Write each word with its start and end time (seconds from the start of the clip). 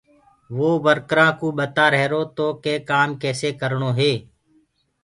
وو 0.55 0.69
ورڪرآنٚ 0.85 1.37
ڪوُ 1.39 1.47
ٻتآ 1.57 1.85
رهيرو 1.93 2.21
تو 2.37 2.45
ڪي 2.63 2.73
ڪآم 2.89 3.09
ڪيسي 3.21 3.49
ڪرڻو 3.61 3.89
هي؟ 3.99 4.11